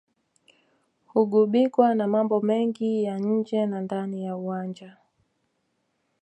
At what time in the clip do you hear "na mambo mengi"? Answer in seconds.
1.95-3.03